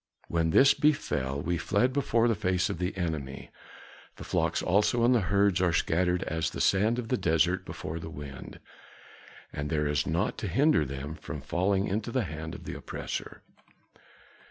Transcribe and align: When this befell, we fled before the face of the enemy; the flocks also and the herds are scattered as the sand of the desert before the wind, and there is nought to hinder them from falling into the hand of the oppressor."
When 0.29 0.49
this 0.49 0.73
befell, 0.73 1.39
we 1.43 1.59
fled 1.59 1.93
before 1.93 2.27
the 2.27 2.33
face 2.33 2.71
of 2.71 2.79
the 2.79 2.97
enemy; 2.97 3.51
the 4.15 4.23
flocks 4.23 4.63
also 4.63 5.05
and 5.05 5.13
the 5.13 5.19
herds 5.29 5.61
are 5.61 5.71
scattered 5.71 6.23
as 6.23 6.49
the 6.49 6.59
sand 6.59 6.97
of 6.97 7.09
the 7.09 7.17
desert 7.17 7.65
before 7.67 7.99
the 7.99 8.09
wind, 8.09 8.59
and 9.53 9.69
there 9.69 9.85
is 9.85 10.07
nought 10.07 10.39
to 10.39 10.47
hinder 10.47 10.85
them 10.85 11.13
from 11.13 11.39
falling 11.39 11.85
into 11.87 12.09
the 12.11 12.23
hand 12.23 12.55
of 12.55 12.63
the 12.63 12.73
oppressor." 12.73 13.43